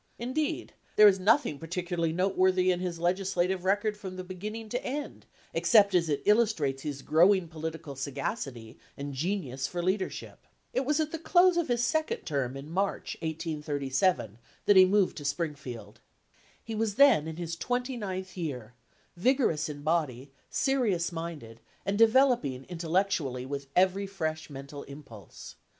Indeed, 0.17 0.73
there 0.95 1.07
is 1.07 1.19
nothing 1.19 1.59
particularly 1.59 2.11
note 2.11 2.35
worthy 2.35 2.71
in 2.71 2.79
his 2.79 2.97
legislative 2.97 3.63
record 3.63 3.95
from 3.95 4.15
beginning 4.15 4.67
to 4.69 4.83
end, 4.83 5.27
except 5.53 5.93
as 5.93 6.09
it 6.09 6.23
illustrates 6.25 6.81
his 6.81 7.03
growing 7.03 7.47
polit 7.47 7.75
ical 7.75 7.95
sagacity 7.95 8.79
and 8.97 9.13
genius 9.13 9.67
for 9.67 9.83
leadership. 9.83 10.47
It 10.73 10.85
was 10.87 10.99
at 10.99 11.11
the 11.11 11.19
close 11.19 11.55
of 11.55 11.67
his 11.67 11.85
second 11.85 12.21
term 12.21 12.57
in 12.57 12.67
March, 12.71 13.15
1837, 13.21 14.39
that 14.65 14.75
he 14.75 14.85
moved 14.85 15.17
to 15.17 15.23
Springfield. 15.23 15.99
He 16.63 16.73
was 16.73 16.95
then 16.95 17.27
in 17.27 17.35
his 17.35 17.55
twenty 17.55 17.95
ninth 17.95 18.35
year, 18.35 18.73
vigorous 19.15 19.69
in 19.69 19.83
body, 19.83 20.31
serious 20.49 21.11
minded, 21.11 21.59
and 21.85 21.95
developing 21.95 22.63
intellectually 22.67 23.45
with 23.45 23.67
every 23.75 24.07
fresh 24.07 24.49
mental 24.49 24.81
impulse. 24.81 25.57